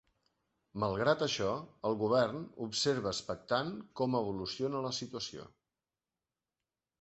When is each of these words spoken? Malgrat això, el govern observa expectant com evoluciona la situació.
Malgrat 0.83 1.19
això, 1.25 1.49
el 1.89 1.97
govern 2.03 2.39
observa 2.67 3.11
expectant 3.17 3.69
com 4.01 4.19
evoluciona 4.21 4.83
la 4.87 4.93
situació. 5.03 5.47